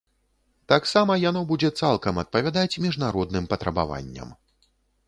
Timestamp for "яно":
1.29-1.43